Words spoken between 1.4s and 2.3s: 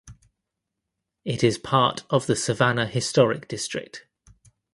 is part of